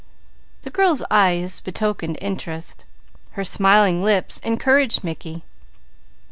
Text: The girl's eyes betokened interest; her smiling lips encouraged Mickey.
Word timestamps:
The 0.63 0.71
girl's 0.71 1.03
eyes 1.11 1.61
betokened 1.61 2.17
interest; 2.21 2.85
her 3.33 3.43
smiling 3.43 4.01
lips 4.03 4.39
encouraged 4.39 5.03
Mickey. 5.03 5.43